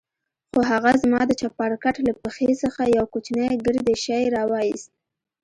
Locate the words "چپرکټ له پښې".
1.41-2.49